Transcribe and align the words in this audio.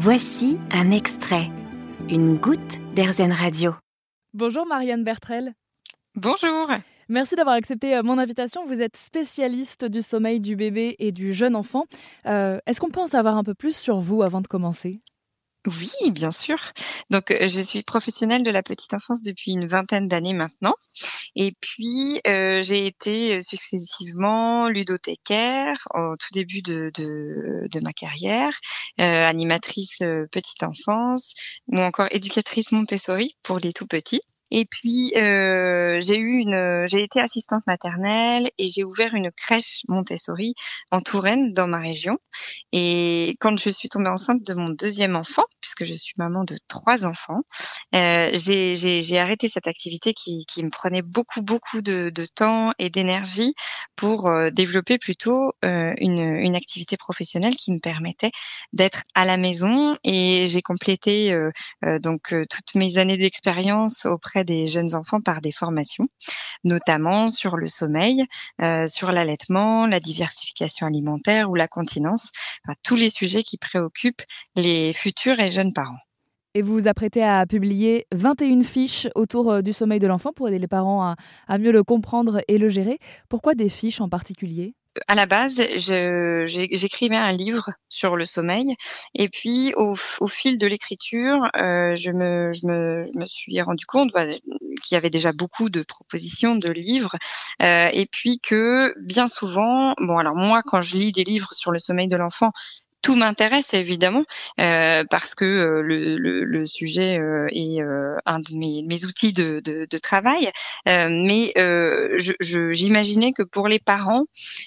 Voici 0.00 0.60
un 0.70 0.92
extrait, 0.92 1.50
une 2.08 2.36
goutte 2.36 2.78
d'Airzen 2.94 3.32
Radio. 3.32 3.74
Bonjour 4.32 4.64
Marianne 4.64 5.02
Bertrel. 5.02 5.54
Bonjour. 6.14 6.70
Merci 7.08 7.34
d'avoir 7.34 7.56
accepté 7.56 7.96
euh, 7.96 8.04
mon 8.04 8.16
invitation. 8.16 8.64
Vous 8.64 8.80
êtes 8.80 8.96
spécialiste 8.96 9.84
du 9.86 10.00
sommeil 10.02 10.38
du 10.38 10.54
bébé 10.54 10.94
et 11.00 11.10
du 11.10 11.34
jeune 11.34 11.56
enfant. 11.56 11.82
Euh, 12.26 12.60
est-ce 12.66 12.80
qu'on 12.80 12.90
peut 12.90 13.00
en 13.00 13.08
savoir 13.08 13.36
un 13.36 13.42
peu 13.42 13.54
plus 13.54 13.76
sur 13.76 13.98
vous 13.98 14.22
avant 14.22 14.40
de 14.40 14.46
commencer? 14.46 15.00
Oui, 15.68 16.10
bien 16.10 16.30
sûr. 16.30 16.58
Donc, 17.10 17.30
euh, 17.30 17.46
je 17.46 17.60
suis 17.60 17.82
professionnelle 17.82 18.42
de 18.42 18.50
la 18.50 18.62
petite 18.62 18.94
enfance 18.94 19.22
depuis 19.22 19.52
une 19.52 19.66
vingtaine 19.66 20.08
d'années 20.08 20.32
maintenant. 20.34 20.74
Et 21.36 21.52
puis, 21.60 22.20
euh, 22.26 22.60
j'ai 22.62 22.86
été 22.86 23.36
euh, 23.36 23.40
successivement 23.42 24.68
ludothécaire 24.68 25.76
au 25.94 26.16
tout 26.16 26.28
début 26.32 26.62
de, 26.62 26.90
de, 26.94 27.80
ma 27.80 27.92
carrière, 27.92 28.58
animatrice 28.98 29.98
petite 30.32 30.62
enfance 30.64 31.34
ou 31.68 31.78
encore 31.78 32.08
éducatrice 32.10 32.72
Montessori 32.72 33.36
pour 33.42 33.58
les 33.58 33.72
tout 33.72 33.86
petits. 33.86 34.20
Et 34.50 34.64
puis 34.64 35.12
euh, 35.16 35.98
j'ai 36.00 36.16
eu 36.16 36.38
une, 36.38 36.84
j'ai 36.86 37.02
été 37.02 37.20
assistante 37.20 37.66
maternelle 37.66 38.50
et 38.58 38.68
j'ai 38.68 38.84
ouvert 38.84 39.14
une 39.14 39.30
crèche 39.30 39.82
Montessori 39.88 40.54
en 40.90 41.00
Touraine 41.00 41.52
dans 41.52 41.66
ma 41.66 41.78
région. 41.78 42.18
Et 42.72 43.34
quand 43.40 43.58
je 43.58 43.70
suis 43.70 43.88
tombée 43.88 44.10
enceinte 44.10 44.42
de 44.42 44.54
mon 44.54 44.70
deuxième 44.70 45.16
enfant, 45.16 45.44
puisque 45.60 45.84
je 45.84 45.92
suis 45.92 46.14
maman 46.16 46.44
de 46.44 46.58
trois 46.68 47.06
enfants, 47.06 47.42
euh, 47.94 48.30
j'ai 48.34 49.18
arrêté 49.18 49.48
cette 49.48 49.66
activité 49.66 50.12
qui, 50.14 50.44
qui, 50.46 50.64
me 50.64 50.70
prenait 50.70 51.02
beaucoup 51.02 51.42
beaucoup 51.42 51.80
de, 51.82 52.10
de 52.14 52.26
temps 52.26 52.72
et 52.78 52.90
d'énergie 52.90 53.54
pour 53.96 54.28
euh, 54.28 54.50
développer 54.50 54.98
plutôt 54.98 55.52
euh, 55.64 55.92
une, 55.98 56.20
une 56.20 56.56
activité 56.56 56.96
professionnelle 56.96 57.56
qui 57.56 57.72
me 57.72 57.80
permettait 57.80 58.30
d'être 58.72 59.02
à 59.14 59.24
la 59.24 59.36
maison. 59.36 59.96
Et 60.04 60.46
j'ai 60.46 60.62
complété 60.62 61.32
euh, 61.32 61.50
donc 61.98 62.34
toutes 62.50 62.74
mes 62.74 62.98
années 62.98 63.16
d'expérience 63.16 64.06
auprès 64.06 64.37
des 64.44 64.66
jeunes 64.66 64.94
enfants 64.94 65.20
par 65.20 65.40
des 65.40 65.52
formations, 65.52 66.06
notamment 66.64 67.30
sur 67.30 67.56
le 67.56 67.68
sommeil, 67.68 68.24
euh, 68.62 68.86
sur 68.86 69.12
l'allaitement, 69.12 69.86
la 69.86 70.00
diversification 70.00 70.86
alimentaire 70.86 71.50
ou 71.50 71.54
la 71.54 71.68
continence, 71.68 72.30
tous 72.82 72.96
les 72.96 73.10
sujets 73.10 73.42
qui 73.42 73.58
préoccupent 73.58 74.22
les 74.56 74.92
futurs 74.92 75.40
et 75.40 75.50
jeunes 75.50 75.72
parents. 75.72 75.98
Et 76.54 76.62
vous 76.62 76.72
vous 76.72 76.88
apprêtez 76.88 77.22
à 77.22 77.46
publier 77.46 78.06
21 78.12 78.62
fiches 78.62 79.06
autour 79.14 79.50
euh, 79.52 79.62
du 79.62 79.72
sommeil 79.72 79.98
de 79.98 80.06
l'enfant 80.06 80.32
pour 80.32 80.48
aider 80.48 80.58
les 80.58 80.66
parents 80.66 81.14
à 81.46 81.58
mieux 81.58 81.72
le 81.72 81.84
comprendre 81.84 82.40
et 82.48 82.58
le 82.58 82.68
gérer. 82.68 82.98
Pourquoi 83.28 83.54
des 83.54 83.68
fiches 83.68 84.00
en 84.00 84.08
particulier? 84.08 84.74
À 85.06 85.14
la 85.14 85.26
base, 85.26 85.60
j'écrivais 85.76 87.16
un 87.16 87.32
livre 87.32 87.70
sur 87.88 88.16
le 88.16 88.24
sommeil, 88.24 88.74
et 89.14 89.28
puis 89.28 89.72
au, 89.76 89.94
fil 90.26 90.58
de 90.58 90.66
l'écriture, 90.66 91.48
euh, 91.56 91.94
je, 91.96 92.10
me, 92.10 92.52
je, 92.52 92.66
me, 92.66 93.06
me, 93.14 93.26
suis 93.26 93.60
rendu 93.62 93.86
compte 93.86 94.12
bah, 94.12 94.26
qu'il 94.26 94.94
y 94.94 94.96
avait 94.96 95.10
déjà 95.10 95.32
beaucoup 95.32 95.70
de 95.70 95.82
propositions 95.82 96.56
de 96.56 96.70
livres, 96.70 97.16
euh, 97.62 97.88
et 97.92 98.06
puis 98.06 98.40
que 98.40 98.94
bien 99.00 99.28
souvent, 99.28 99.94
bon 99.98 100.18
alors 100.18 100.34
moi 100.34 100.62
quand 100.64 100.82
je 100.82 100.96
lis 100.96 101.12
des 101.12 101.24
livres 101.24 101.48
sur 101.52 101.70
le 101.70 101.78
sommeil 101.78 102.08
de 102.08 102.16
l'enfant, 102.16 102.52
tout 103.02 103.14
m'intéresse 103.14 103.74
évidemment 103.74 104.24
euh, 104.60 105.04
parce 105.10 105.34
que 105.34 105.44
euh, 105.44 105.82
le, 105.82 106.66
sujet 106.66 107.18
euh, 107.18 107.46
est 107.52 107.80
un 108.26 108.40
de 108.40 108.54
mes, 108.54 109.04
outils 109.04 109.32
de, 109.32 109.86
travail. 109.98 110.50
Mais 110.86 111.52
j'imaginais 112.40 113.32
que 113.32 113.42
pour 113.42 113.68
les 113.68 113.78
parents, 113.78 114.24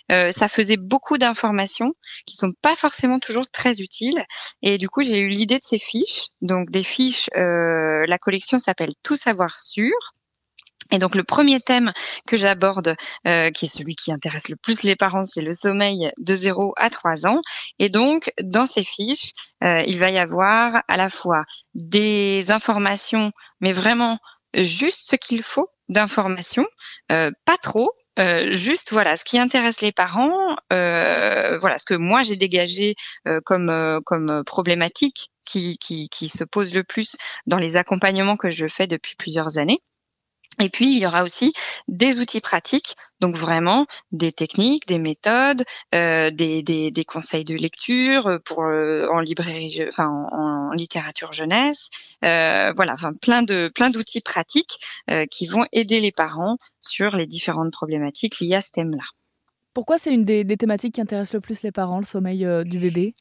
ça 0.09 0.48
faisait 0.48 0.78
beaucoup 0.78 1.18
d'informations 1.18 1.94
qui 2.26 2.36
sont 2.36 2.52
pas 2.62 2.76
forcément 2.76 3.20
toujours 3.20 3.50
très 3.50 3.82
utiles. 3.82 4.24
Et 4.62 4.78
du 4.78 4.90
coup, 4.90 5.04
j'ai 5.04 5.20
eu 5.20 5.28
l'idée 5.28 5.59
de 5.59 5.64
ces 5.64 5.80
fiches. 5.80 6.28
Donc 6.42 6.72
des 6.72 6.84
fiches, 6.84 7.30
la 7.36 8.18
collection 8.20 8.59
s'appelle 8.59 8.94
Tout 9.04 9.16
savoir 9.16 9.59
sûr. 9.59 9.94
Et 10.92 11.00
donc 11.00 11.16
le 11.16 11.23
premier 11.23 11.61
thème 11.61 11.94
que 12.28 12.36
j'aborde, 12.36 12.96
euh, 13.25 13.50
qui 13.52 13.66
est 13.66 13.69
celui 13.69 13.96
qui 13.96 14.12
intéresse 14.12 14.50
le 14.50 14.57
plus 14.57 14.84
les 14.84 14.97
parents, 14.97 15.24
c'est 15.24 15.41
le 15.41 15.53
sommeil 15.53 16.12
de 16.19 16.35
0 16.35 16.74
à 16.78 16.90
3 16.90 17.25
ans. 17.25 17.41
Et 17.79 17.90
donc 17.90 18.31
dans 18.44 18.68
ces 18.68 18.84
fiches, 18.84 19.31
euh, 19.63 19.84
il 19.88 19.97
va 19.97 20.09
y 20.09 20.19
avoir 20.19 20.84
à 20.88 20.97
la 20.97 21.09
fois 21.09 21.44
des 21.74 22.51
informations, 22.51 23.31
mais 23.62 23.72
vraiment 23.72 24.19
juste 24.53 25.09
ce 25.09 25.16
qu'il 25.16 25.44
faut 25.44 25.69
d'informations, 25.88 26.68
euh, 27.12 27.31
pas 27.46 27.57
trop, 27.57 27.91
juste 28.50 28.91
voilà 28.91 29.18
ce 29.18 29.24
qui 29.24 29.40
intéresse 29.40 29.81
les 29.81 29.91
parents, 29.91 30.56
voilà 30.69 31.78
ce 31.80 31.85
que 31.85 31.96
moi 31.96 32.22
j'ai 32.22 32.35
dégagé 32.35 32.94
comme 33.46 34.44
problématique 34.46 35.31
qui 35.46 36.31
se 36.31 36.44
pose 36.44 36.75
le 36.75 36.84
plus 36.84 37.16
dans 37.47 37.57
les 37.57 37.78
accompagnements 37.78 38.38
que 38.38 38.51
je 38.51 38.68
fais 38.68 38.85
depuis 38.85 39.16
plusieurs 39.16 39.57
années. 39.57 39.80
Et 40.59 40.69
puis, 40.69 40.95
il 40.95 41.00
y 41.00 41.06
aura 41.06 41.23
aussi 41.23 41.53
des 41.88 42.19
outils 42.19 42.41
pratiques, 42.41 42.95
donc 43.19 43.35
vraiment 43.35 43.85
des 44.12 44.31
techniques, 44.31 44.85
des 44.88 45.00
méthodes, 45.00 45.63
euh, 45.95 46.29
des, 46.29 46.62
des, 46.62 46.91
des, 46.91 47.06
conseils 47.06 47.45
de 47.45 47.56
lecture 47.56 48.28
euh, 48.28 48.38
pour 48.39 48.63
euh, 48.63 49.07
en 49.12 49.22
librairie, 49.22 49.81
enfin 49.88 50.07
en, 50.31 50.72
littérature 50.73 51.34
jeunesse, 51.34 51.89
euh, 52.25 52.73
voilà, 52.75 52.94
enfin 52.94 53.12
plein 53.13 53.44
de 53.44 53.69
plein 53.73 53.89
d'outils 53.89 54.22
pratiques 54.22 54.79
euh, 55.09 55.25
qui 55.25 55.47
vont 55.47 55.66
aider 55.73 56.00
les 56.00 56.12
parents 56.12 56.57
sur 56.81 57.16
les 57.16 57.28
différentes 57.28 57.72
problématiques 57.72 58.39
liées 58.39 58.56
à 58.56 58.62
ce 58.62 58.72
thème-là. 58.72 59.03
Pourquoi 59.73 59.97
c'est 59.97 60.13
une 60.13 60.25
des, 60.25 60.44
des, 60.44 60.57
thématiques 60.57 60.95
qui 60.95 61.01
intéressent 61.01 61.35
le 61.35 61.41
plus 61.41 61.62
les 61.62 61.72
parents, 61.72 62.00
le 62.00 62.06
sommeil 62.06 62.47
du 62.66 62.79
bébé? 62.79 63.13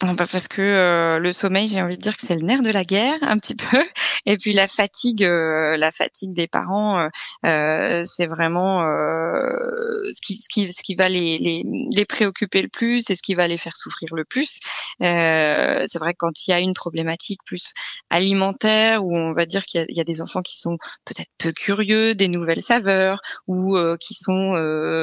Parce 0.00 0.46
que 0.46 0.62
euh, 0.62 1.18
le 1.18 1.32
sommeil, 1.32 1.68
j'ai 1.68 1.82
envie 1.82 1.96
de 1.96 2.02
dire 2.02 2.16
que 2.16 2.24
c'est 2.24 2.36
le 2.36 2.42
nerf 2.46 2.62
de 2.62 2.70
la 2.70 2.84
guerre 2.84 3.18
un 3.22 3.36
petit 3.38 3.56
peu, 3.56 3.84
et 4.26 4.36
puis 4.36 4.52
la 4.52 4.68
fatigue, 4.68 5.24
euh, 5.24 5.76
la 5.76 5.90
fatigue 5.90 6.32
des 6.32 6.46
parents, 6.46 7.08
euh, 7.44 8.04
c'est 8.04 8.26
vraiment 8.26 8.82
ce 8.82 10.20
qui, 10.22 10.40
ce, 10.40 10.48
qui, 10.48 10.72
ce 10.72 10.82
qui 10.82 10.94
va 10.94 11.08
les, 11.08 11.38
les, 11.38 11.64
les, 11.90 12.04
préoccuper 12.04 12.62
le 12.62 12.68
plus 12.68 13.10
et 13.10 13.16
ce 13.16 13.22
qui 13.22 13.34
va 13.34 13.48
les 13.48 13.58
faire 13.58 13.76
souffrir 13.76 14.14
le 14.14 14.24
plus. 14.24 14.60
c'est 15.00 15.98
vrai 15.98 16.12
que 16.12 16.18
quand 16.18 16.46
il 16.46 16.50
y 16.50 16.54
a 16.54 16.60
une 16.60 16.74
problématique 16.74 17.40
plus 17.44 17.72
alimentaire, 18.10 19.04
où 19.04 19.16
on 19.16 19.32
va 19.32 19.46
dire 19.46 19.64
qu'il 19.66 19.84
y, 19.88 19.94
y, 19.96 20.00
a 20.00 20.04
des 20.04 20.22
enfants 20.22 20.42
qui 20.42 20.58
sont 20.58 20.78
peut-être 21.04 21.30
peu 21.38 21.52
curieux 21.52 22.14
des 22.14 22.28
nouvelles 22.28 22.62
saveurs, 22.62 23.20
ou 23.48 23.76
qui 24.00 24.14
sont 24.14 24.50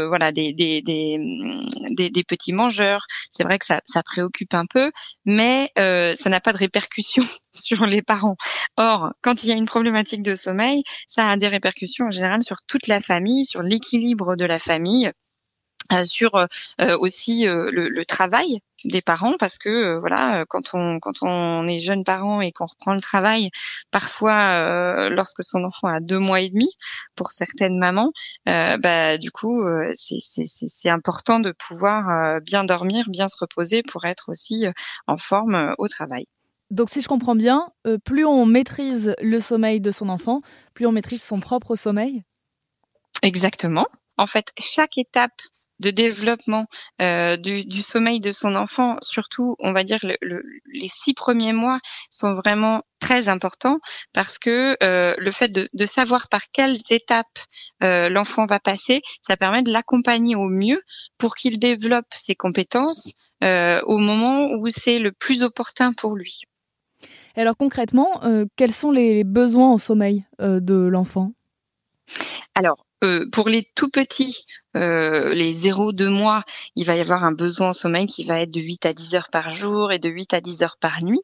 voilà 0.08 0.32
des, 0.32 0.54
des, 0.54 0.82
des, 0.82 1.20
des, 1.92 2.10
des 2.10 2.24
petits 2.24 2.54
mangeurs, 2.54 3.06
c'est 3.30 3.44
vrai 3.44 3.60
que 3.60 3.66
ça, 3.66 3.82
ça 3.86 4.02
préoccupe 4.02 4.54
un 4.54 4.66
peu 4.66 4.85
mais 5.26 5.72
euh, 5.78 6.16
ça 6.16 6.30
n'a 6.30 6.40
pas 6.40 6.54
de 6.54 6.58
répercussions 6.58 7.24
sur 7.54 7.86
les 7.86 8.02
parents. 8.02 8.36
Or, 8.78 9.14
quand 9.22 9.44
il 9.44 9.50
y 9.50 9.52
a 9.52 9.56
une 9.56 9.66
problématique 9.66 10.24
de 10.24 10.36
sommeil, 10.36 10.84
ça 11.08 11.30
a 11.30 11.38
des 11.38 11.48
répercussions 11.48 12.08
en 12.08 12.12
général 12.12 12.44
sur 12.44 12.58
toute 12.68 12.88
la 12.88 13.02
famille, 13.02 13.46
sur 13.46 13.62
l'équilibre 13.62 14.36
de 14.36 14.46
la 14.46 14.60
famille, 14.60 15.12
euh, 15.94 16.06
sur 16.06 16.36
euh, 16.36 16.48
aussi 17.00 17.46
le, 17.46 18.06
travail 18.06 18.60
des 18.86 19.02
parents 19.02 19.36
parce 19.38 19.58
que 19.58 19.98
voilà 19.98 20.46
quand 20.48 20.74
on 20.74 21.00
quand 21.00 21.22
on 21.22 21.68
est 21.68 21.80
jeune 21.80 22.04
parent 22.04 22.42
et 22.42 22.52
qu'on 22.52 22.66
reprend 22.66 22.94
le 22.94 23.02
travail 23.02 23.50
parfois 23.90 25.10
lorsque 25.10 25.44
son 25.44 25.64
enfant 25.64 25.88
a 25.88 26.00
deux 26.00 26.20
mois 26.20 26.42
et 26.42 26.50
demi 26.50 26.70
pour 27.16 27.32
certaines 27.32 27.80
mamans 27.80 28.12
bah 28.46 29.18
du 29.18 29.32
coup 29.32 29.64
c'est 29.96 30.20
c'est 30.20 30.90
important 30.90 31.40
de 31.40 31.52
pouvoir 31.52 32.40
bien 32.42 32.64
dormir 32.64 33.06
bien 33.10 33.28
se 33.28 33.38
reposer 33.40 33.82
pour 33.82 34.06
être 34.06 34.30
aussi 34.30 34.68
en 35.08 35.18
forme 35.18 35.74
au 35.80 35.88
travail. 35.88 36.28
Donc 36.70 36.90
si 36.92 37.02
je 37.02 37.08
comprends 37.08 37.36
bien 37.36 37.70
plus 38.04 38.26
on 38.26 38.46
maîtrise 38.46 39.16
le 39.20 39.40
sommeil 39.40 39.82
de 39.82 39.92
son 39.92 40.10
enfant 40.10 40.40
plus 40.76 40.86
on 40.86 40.92
maîtrise 40.92 41.24
son 41.24 41.40
propre 41.40 41.76
sommeil? 41.76 42.24
Exactement. 43.24 43.88
En 44.18 44.28
fait 44.28 44.52
chaque 44.60 44.98
étape 44.98 45.42
de 45.80 45.92
développement 45.92 46.68
euh, 47.02 47.38
du, 47.38 47.66
du, 47.66 47.82
sommeil 47.82 48.20
de 48.20 48.32
son 48.32 48.56
enfant, 48.56 48.98
surtout, 49.02 49.56
on 49.60 49.74
va 49.74 49.84
dire, 49.84 50.00
le, 50.04 50.44
les 50.74 50.88
six 50.88 51.14
premiers 51.14 51.54
mois 51.54 51.80
sont 52.10 52.34
vraiment 52.34 52.84
très 53.00 53.30
importants 53.30 53.80
parce 54.14 54.40
que 54.40 54.78
euh, 54.84 55.16
le 55.18 55.32
fait 55.32 55.50
de, 55.50 55.68
de, 55.74 55.86
savoir 55.86 56.28
par 56.30 56.42
quelles 56.52 56.80
étapes 56.90 57.40
euh, 57.84 58.10
l'enfant 58.10 58.46
va 58.46 58.60
passer, 58.60 59.02
ça 59.22 59.38
permet 59.38 59.64
de 59.64 59.72
l'accompagner 59.72 60.36
au 60.36 60.48
mieux 60.48 60.82
pour 61.18 61.36
qu'il 61.36 61.60
développe 61.60 62.14
ses 62.14 62.36
compétences 62.36 63.14
euh, 63.44 63.82
au 63.86 63.98
moment 63.98 64.48
où 64.54 64.70
c'est 64.70 64.98
le 64.98 65.12
plus 65.12 65.44
opportun 65.44 65.92
pour 65.94 66.16
lui. 66.16 66.44
alors 67.36 67.58
concrètement, 67.58 68.24
euh, 68.24 68.46
quels 68.56 68.74
sont 68.74 68.92
les 68.92 69.24
besoins 69.24 69.70
en 69.70 69.78
sommeil 69.78 70.26
euh, 70.42 70.60
de 70.62 70.74
l'enfant? 70.74 71.34
Alors, 72.56 72.86
euh, 73.04 73.30
pour 73.32 73.50
les 73.50 73.64
tout 73.76 73.90
petits, 73.90 74.46
euh, 74.76 75.34
les 75.34 75.54
0-2 75.54 76.10
mois, 76.10 76.44
il 76.76 76.86
va 76.86 76.96
y 76.96 77.02
avoir 77.02 77.24
un 77.24 77.32
besoin 77.32 77.70
en 77.70 77.74
sommeil 77.74 78.08
qui 78.08 78.24
va 78.24 78.40
être 78.42 78.52
de 78.52 78.62
8 78.62 78.86
à 78.86 78.94
10 78.94 79.16
heures 79.16 79.30
par 79.30 79.50
jour 79.50 79.92
et 79.92 80.00
de 80.00 80.10
8 80.10 80.34
à 80.34 80.42
10 80.42 80.64
heures 80.64 80.78
par 80.80 81.04
nuit. 81.04 81.22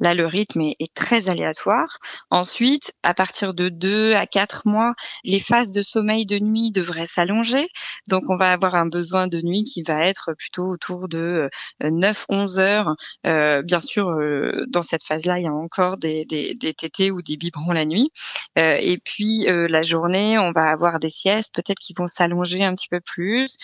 Là, 0.00 0.14
le 0.14 0.26
rythme 0.26 0.62
est, 0.62 0.76
est, 0.80 0.92
très 0.94 1.28
aléatoire. 1.28 1.98
Ensuite, 2.30 2.92
à 3.02 3.14
partir 3.14 3.54
de 3.54 3.68
2 3.68 4.14
à 4.14 4.26
4 4.26 4.66
mois, 4.66 4.94
les 5.24 5.40
phases 5.40 5.70
de 5.70 5.82
sommeil 5.82 6.26
de 6.26 6.38
nuit 6.38 6.72
devraient 6.72 7.06
s'allonger. 7.06 7.68
Donc, 8.08 8.24
on 8.28 8.36
va 8.36 8.52
avoir 8.52 8.74
un 8.74 8.86
besoin 8.86 9.26
de 9.26 9.40
nuit 9.40 9.64
qui 9.64 9.82
va 9.82 10.06
être 10.06 10.32
plutôt 10.34 10.68
autour 10.68 11.08
de 11.08 11.50
9-11 11.82 12.58
heures. 12.58 12.96
Euh, 13.26 13.62
bien 13.62 13.80
sûr, 13.80 14.08
euh, 14.10 14.64
dans 14.68 14.82
cette 14.82 15.04
phase-là, 15.04 15.38
il 15.38 15.44
y 15.44 15.48
a 15.48 15.52
encore 15.52 15.96
des, 15.96 16.24
des, 16.24 16.54
des 16.54 16.74
tétés 16.74 17.10
ou 17.10 17.22
des 17.22 17.36
biberons 17.36 17.72
la 17.72 17.84
nuit. 17.84 18.10
Euh, 18.58 18.76
et 18.80 18.98
puis, 18.98 19.46
la 19.46 19.82
journée, 19.82 20.38
on 20.38 20.52
va 20.52 20.70
avoir 20.70 21.00
des 21.00 21.10
siestes 21.10 21.54
peut-être 21.54 21.78
qui 21.78 21.94
vont 21.96 22.06
s'allonger 22.06 22.64
un 22.64 22.74
petit 22.74 22.88
peu 22.88 23.00
plus, 23.00 23.56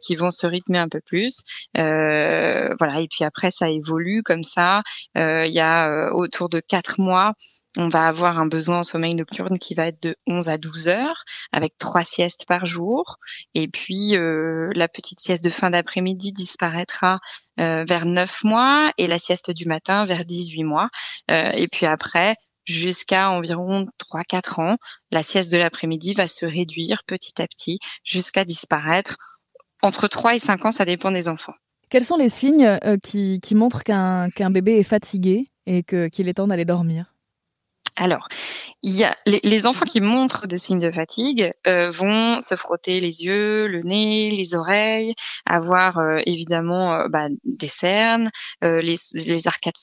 qui 0.00 0.16
vont 0.16 0.30
se 0.30 0.46
rythmer 0.46 0.78
un 0.78 0.88
peu 0.88 1.00
plus. 1.00 1.42
voilà. 1.74 3.00
Et 3.00 3.08
puis 3.08 3.24
après, 3.24 3.50
ça 3.50 3.68
évolue 3.68 4.22
comme 4.22 4.42
ça. 4.42 4.82
il 5.16 5.52
y 5.52 5.60
a 5.60 5.81
autour 6.12 6.48
de 6.48 6.60
4 6.60 7.00
mois, 7.00 7.34
on 7.78 7.88
va 7.88 8.06
avoir 8.06 8.38
un 8.38 8.46
besoin 8.46 8.80
en 8.80 8.84
sommeil 8.84 9.14
nocturne 9.14 9.58
qui 9.58 9.74
va 9.74 9.86
être 9.86 10.02
de 10.02 10.14
11 10.26 10.48
à 10.48 10.58
12 10.58 10.88
heures, 10.88 11.24
avec 11.52 11.78
trois 11.78 12.04
siestes 12.04 12.44
par 12.46 12.66
jour. 12.66 13.16
Et 13.54 13.66
puis, 13.66 14.14
euh, 14.16 14.70
la 14.74 14.88
petite 14.88 15.20
sieste 15.20 15.42
de 15.42 15.48
fin 15.48 15.70
d'après-midi 15.70 16.32
disparaîtra 16.32 17.18
euh, 17.60 17.84
vers 17.84 18.04
9 18.04 18.44
mois 18.44 18.92
et 18.98 19.06
la 19.06 19.18
sieste 19.18 19.50
du 19.50 19.64
matin 19.64 20.04
vers 20.04 20.26
18 20.26 20.64
mois. 20.64 20.90
Euh, 21.30 21.50
et 21.52 21.66
puis 21.66 21.86
après, 21.86 22.36
jusqu'à 22.66 23.30
environ 23.30 23.86
3-4 23.98 24.60
ans, 24.60 24.76
la 25.10 25.22
sieste 25.22 25.50
de 25.50 25.56
l'après-midi 25.56 26.12
va 26.12 26.28
se 26.28 26.44
réduire 26.44 27.04
petit 27.06 27.40
à 27.40 27.46
petit 27.46 27.78
jusqu'à 28.04 28.44
disparaître. 28.44 29.16
Entre 29.80 30.08
3 30.08 30.34
et 30.34 30.38
5 30.38 30.66
ans, 30.66 30.72
ça 30.72 30.84
dépend 30.84 31.10
des 31.10 31.26
enfants. 31.26 31.54
Quels 31.88 32.04
sont 32.04 32.16
les 32.16 32.28
signes 32.28 32.78
qui, 33.02 33.54
montrent 33.54 33.82
qu'un 33.82 34.50
bébé 34.50 34.78
est 34.78 34.82
fatigué? 34.82 35.46
Et 35.66 35.82
qu'il 35.82 36.28
est 36.28 36.34
temps 36.34 36.46
d'aller 36.46 36.64
dormir 36.64 37.12
alors, 37.96 38.26
il 38.82 38.94
y 38.94 39.04
a 39.04 39.14
les, 39.26 39.66
enfants 39.66 39.84
qui 39.84 40.00
montrent 40.00 40.46
des 40.46 40.56
signes 40.56 40.80
de 40.80 40.90
fatigue 40.90 41.50
euh, 41.66 41.90
vont 41.90 42.40
se 42.40 42.56
frotter 42.56 43.00
les 43.00 43.22
yeux, 43.24 43.66
le 43.66 43.82
nez, 43.82 44.30
les 44.30 44.54
oreilles, 44.54 45.14
avoir 45.44 45.98
euh, 45.98 46.20
évidemment 46.24 46.94
euh, 46.94 47.08
bah, 47.08 47.28
des 47.44 47.68
cernes, 47.68 48.30
les, 48.62 49.46
arcades 49.46 49.76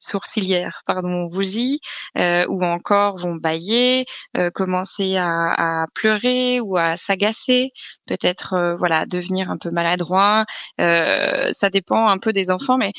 sourcilières 0.00 0.82
pardon 0.86 1.28
rougies, 1.28 1.80
ou 2.16 2.64
encore 2.64 3.18
vont 3.18 3.34
bailler, 3.34 4.06
commencer 4.54 5.16
à, 5.16 5.82
à, 5.82 5.86
pleurer 5.94 6.60
ou 6.60 6.76
à 6.76 6.96
s'agacer, 6.96 7.72
peut-être 8.06 8.76
voilà 8.78 9.06
devenir 9.06 9.50
un 9.50 9.58
peu 9.58 9.70
maladroit. 9.70 10.46
ça 10.78 11.70
dépend 11.72 12.08
un 12.08 12.18
peu 12.18 12.32
des 12.32 12.50
enfants, 12.50 12.78
mais 12.78 12.92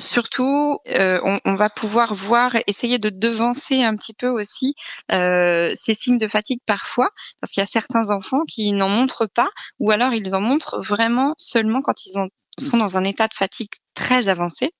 surtout, 0.00 0.78
euh, 0.88 1.20
on, 1.44 1.54
va 1.54 1.70
pouvoir 1.70 2.14
voir, 2.14 2.56
essayer 2.66 2.98
de 2.98 3.10
devancer 3.10 3.82
un 3.82 3.96
petit 3.96 4.14
peu 4.14 4.28
aussi 4.28 4.74
euh, 5.12 5.70
ces 5.74 5.94
signes 5.94 6.18
de 6.18 6.28
fatigue 6.28 6.60
parfois, 6.66 7.10
parce 7.40 7.52
qu'il 7.52 7.60
y 7.60 7.64
a 7.64 7.66
certains 7.66 8.10
enfants 8.10 8.42
qui 8.48 8.72
n'en 8.72 8.88
montrent 8.88 9.26
pas, 9.26 9.50
ou 9.78 9.90
alors 9.90 10.12
ils 10.12 10.34
en 10.34 10.40
montrent 10.40 10.80
vraiment 10.80 11.34
seulement 11.38 11.82
quand 11.82 12.04
ils 12.06 12.12
sont 12.12 12.76
dans 12.76 12.96
un 12.96 13.04
état 13.04 13.28
de 13.28 13.34
fatigue 13.34 13.70
très 13.94 14.28
avancé. 14.28 14.72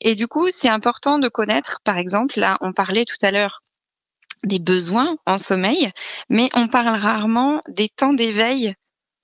Et 0.00 0.14
du 0.14 0.28
coup, 0.28 0.50
c'est 0.50 0.68
important 0.68 1.18
de 1.18 1.28
connaître, 1.28 1.80
par 1.84 1.98
exemple, 1.98 2.38
là, 2.38 2.56
on 2.60 2.72
parlait 2.72 3.04
tout 3.04 3.16
à 3.22 3.30
l'heure 3.30 3.62
des 4.44 4.58
besoins 4.58 5.16
en 5.26 5.38
sommeil, 5.38 5.90
mais 6.28 6.48
on 6.54 6.68
parle 6.68 6.96
rarement 6.96 7.60
des 7.68 7.88
temps 7.88 8.14
d'éveil 8.14 8.74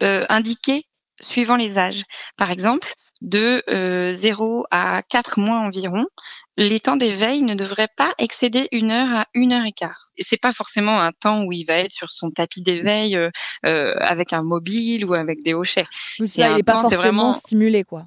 euh, 0.02 0.26
indiqués 0.28 0.84
suivant 1.20 1.56
les 1.56 1.78
âges. 1.78 2.04
Par 2.36 2.50
exemple, 2.50 2.94
de 3.22 3.62
0 4.12 4.60
euh, 4.60 4.62
à 4.70 5.02
4 5.02 5.40
mois 5.40 5.58
environ, 5.58 6.06
les 6.56 6.80
temps 6.80 6.96
d'éveil 6.96 7.42
ne 7.42 7.54
devraient 7.54 7.88
pas 7.94 8.12
excéder 8.18 8.68
une 8.72 8.90
heure 8.90 9.20
à 9.20 9.26
une 9.34 9.52
heure 9.52 9.64
et 9.64 9.72
quart. 9.72 10.10
Et 10.16 10.22
c'est 10.22 10.38
pas 10.38 10.52
forcément 10.52 11.00
un 11.00 11.12
temps 11.12 11.44
où 11.44 11.52
il 11.52 11.64
va 11.64 11.74
être 11.74 11.92
sur 11.92 12.10
son 12.10 12.30
tapis 12.30 12.62
d'éveil 12.62 13.16
euh, 13.16 13.30
euh, 13.66 13.94
avec 14.00 14.32
un 14.32 14.42
mobile 14.42 15.04
ou 15.04 15.14
avec 15.14 15.42
des 15.42 15.54
hochets. 15.54 15.86
C'est 16.24 16.42
il 16.42 16.56
n'est 16.56 16.62
pas 16.62 16.82
forcément 16.82 17.02
vraiment... 17.02 17.32
stimulé, 17.32 17.84
quoi. 17.84 18.06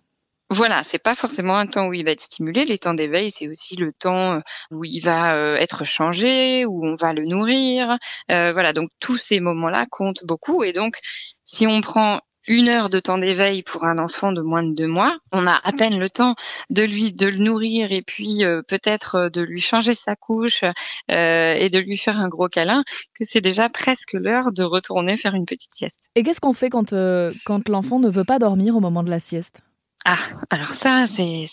Voilà, 0.51 0.83
c'est 0.83 0.97
pas 0.97 1.13
forcément 1.13 1.57
un 1.57 1.67
temps 1.67 1.85
où 1.85 1.93
il 1.93 2.03
va 2.03 2.09
être 2.09 2.21
stimulé. 2.21 2.65
Les 2.65 2.79
temps 2.79 2.95
d'éveil, 2.95 3.29
c'est 3.29 3.47
aussi 3.47 3.75
le 3.75 3.93
temps 3.93 4.41
où 4.71 4.83
il 4.83 4.99
va 4.99 5.35
être 5.59 5.83
changé, 5.83 6.65
où 6.65 6.83
on 6.87 6.95
va 6.95 7.13
le 7.13 7.23
nourrir. 7.25 7.99
voilà, 8.29 8.73
donc 8.73 8.89
tous 8.99 9.17
ces 9.17 9.41
moments-là 9.41 9.85
comptent 9.91 10.25
beaucoup. 10.25 10.63
Et 10.63 10.73
donc, 10.73 10.97
si 11.45 11.67
on 11.67 11.81
prend 11.81 12.21
une 12.49 12.67
heure 12.67 12.89
de 12.89 12.99
temps 12.99 13.19
d'éveil 13.19 13.61
pour 13.61 13.85
un 13.85 13.99
enfant 13.99 14.31
de 14.31 14.41
moins 14.41 14.63
de 14.63 14.73
deux 14.73 14.87
mois. 14.87 15.17
On 15.31 15.45
a 15.45 15.61
à 15.63 15.71
peine 15.71 15.99
le 15.99 16.09
temps 16.09 16.33
de 16.71 16.81
lui 16.81 17.13
de 17.13 17.27
le 17.27 17.37
nourrir 17.37 17.91
et 17.91 18.01
puis 18.01 18.43
euh, 18.43 18.63
peut-être 18.67 19.15
euh, 19.15 19.29
de 19.29 19.41
lui 19.41 19.61
changer 19.61 19.93
sa 19.93 20.15
couche 20.15 20.63
euh, 21.11 21.53
et 21.53 21.69
de 21.69 21.77
lui 21.77 21.95
faire 21.95 22.17
un 22.17 22.27
gros 22.27 22.49
câlin 22.49 22.83
que 23.13 23.23
c'est 23.23 23.39
déjà 23.39 23.69
presque 23.69 24.13
l'heure 24.13 24.51
de 24.51 24.63
retourner 24.63 25.15
faire 25.15 25.35
une 25.35 25.45
petite 25.45 25.75
sieste. 25.75 26.09
Et 26.15 26.23
qu'est-ce 26.23 26.41
qu'on 26.41 26.53
fait 26.53 26.69
quand 26.69 26.89
quand 27.45 27.69
l'enfant 27.69 27.99
ne 27.99 28.09
veut 28.09 28.23
pas 28.23 28.39
dormir 28.39 28.75
au 28.75 28.79
moment 28.79 29.03
de 29.03 29.11
la 29.11 29.19
sieste? 29.19 29.61
Ah, 30.11 30.17
alors 30.49 30.73
ça, 30.73 31.05
c'est 31.07 31.45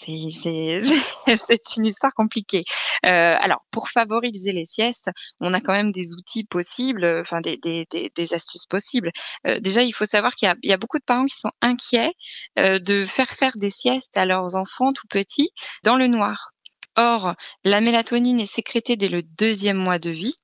une 1.76 1.85
histoire 1.85 2.14
compliquée. 2.14 2.64
Euh, 3.05 3.37
alors, 3.38 3.67
pour 3.70 3.91
favoriser 3.91 4.53
les 4.53 4.64
siestes, 4.64 5.11
on 5.41 5.53
a 5.53 5.61
quand 5.61 5.75
même 5.75 5.93
des 5.93 6.14
outils 6.14 6.44
possibles, 6.44 7.05
enfin 7.20 7.43
des, 7.43 7.58
des, 7.58 7.87
des, 7.91 8.32
astuces 8.32 8.64
possibles. 8.64 9.11
Euh, 9.47 9.61
déjà, 9.61 9.82
il 9.82 9.93
faut 9.93 10.06
savoir 10.06 10.35
qu'il 10.35 10.50
y, 10.62 10.69
y, 10.69 10.73
a 10.73 10.79
beaucoup 10.79 10.97
de 10.97 11.05
parents 11.05 11.26
qui 11.26 11.37
sont 11.37 11.50
inquiets 11.61 12.14
euh, 12.58 12.79
de 12.79 13.05
faire 13.05 13.29
faire 13.29 13.58
des 13.58 13.69
siestes 13.69 14.17
à 14.17 14.25
leurs 14.25 14.55
enfants 14.55 14.94
tout 14.94 15.06
petits 15.06 15.50
dans 15.85 15.99
le 15.99 16.06
noir. 16.06 16.53
Or, 16.97 17.35
la 17.62 17.82
mélatonine 17.82 18.41
est 18.41 18.50
sécrétée 18.50 18.97
dès 18.97 19.08
le 19.08 19.23
deuxième 19.23 19.76
mois 19.76 19.99
de 19.99 20.08
vie. 20.08 20.37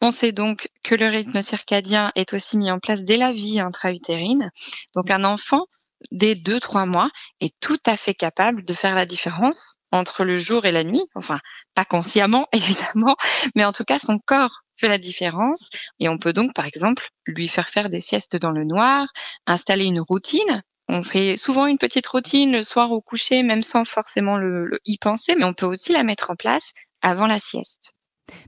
On 0.00 0.10
sait 0.10 0.32
donc 0.32 0.70
que 0.82 0.96
le 0.96 1.06
rythme 1.06 1.40
circadien 1.40 2.10
est 2.16 2.32
aussi 2.34 2.56
mis 2.56 2.72
en 2.72 2.80
place 2.80 3.04
dès 3.04 3.16
la 3.16 3.32
vie 3.32 3.60
intra-utérine. 3.60 4.50
Donc 4.96 5.12
un 5.12 5.22
enfant 5.22 5.66
dès 6.10 6.34
deux, 6.34 6.60
trois 6.60 6.86
mois, 6.86 7.10
est 7.40 7.54
tout 7.60 7.78
à 7.86 7.96
fait 7.96 8.14
capable 8.14 8.64
de 8.64 8.74
faire 8.74 8.94
la 8.94 9.06
différence 9.06 9.76
entre 9.92 10.24
le 10.24 10.38
jour 10.38 10.64
et 10.66 10.72
la 10.72 10.84
nuit. 10.84 11.06
Enfin, 11.14 11.38
pas 11.74 11.84
consciemment, 11.84 12.46
évidemment, 12.52 13.16
mais 13.54 13.64
en 13.64 13.72
tout 13.72 13.84
cas, 13.84 13.98
son 13.98 14.18
corps 14.18 14.62
fait 14.76 14.88
la 14.88 14.98
différence. 14.98 15.70
Et 16.00 16.08
on 16.08 16.18
peut 16.18 16.32
donc, 16.32 16.54
par 16.54 16.66
exemple, 16.66 17.08
lui 17.26 17.48
faire 17.48 17.68
faire 17.68 17.90
des 17.90 18.00
siestes 18.00 18.36
dans 18.36 18.50
le 18.50 18.64
noir, 18.64 19.06
installer 19.46 19.84
une 19.84 20.00
routine. 20.00 20.62
On 20.88 21.02
fait 21.02 21.36
souvent 21.36 21.66
une 21.66 21.78
petite 21.78 22.06
routine 22.06 22.52
le 22.52 22.62
soir 22.62 22.90
au 22.92 23.00
coucher, 23.00 23.42
même 23.42 23.62
sans 23.62 23.84
forcément 23.84 24.36
le, 24.36 24.78
y 24.84 24.98
penser, 24.98 25.34
mais 25.36 25.44
on 25.44 25.54
peut 25.54 25.66
aussi 25.66 25.92
la 25.92 26.02
mettre 26.02 26.30
en 26.30 26.36
place 26.36 26.72
avant 27.00 27.26
la 27.26 27.38
sieste. 27.38 27.94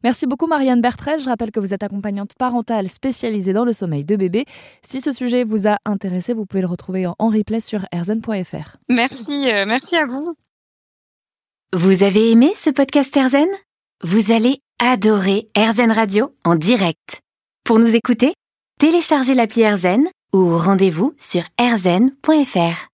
Merci 0.02 0.26
beaucoup 0.26 0.46
Marianne 0.46 0.80
Bertrel. 0.80 1.20
Je 1.20 1.28
rappelle 1.28 1.50
que 1.50 1.60
vous 1.60 1.74
êtes 1.74 1.82
accompagnante 1.82 2.32
parentale 2.38 2.88
spécialisée 2.88 3.52
dans 3.52 3.64
le 3.64 3.72
sommeil 3.72 4.04
de 4.04 4.16
bébé. 4.16 4.44
Si 4.86 5.00
ce 5.00 5.12
sujet 5.12 5.44
vous 5.44 5.66
a 5.66 5.78
intéressé, 5.84 6.34
vous 6.34 6.46
pouvez 6.46 6.62
le 6.62 6.66
retrouver 6.66 7.06
en 7.06 7.28
replay 7.28 7.60
sur 7.60 7.86
erzen.fr. 7.92 8.76
Merci, 8.88 9.50
euh, 9.50 9.64
merci 9.66 9.96
à 9.96 10.06
vous. 10.06 10.34
Vous 11.72 12.02
avez 12.02 12.30
aimé 12.30 12.52
ce 12.54 12.70
podcast 12.70 13.16
Erzen? 13.16 13.48
Vous 14.02 14.32
allez 14.32 14.60
adorer 14.78 15.46
Erzen 15.54 15.90
Radio 15.90 16.32
en 16.44 16.54
direct. 16.54 17.20
Pour 17.64 17.78
nous 17.78 17.94
écouter, 17.96 18.34
téléchargez 18.78 19.34
l'appli 19.34 19.62
Erzen 19.62 20.06
ou 20.32 20.56
rendez-vous 20.56 21.14
sur 21.18 21.42
erzen.fr. 21.58 22.84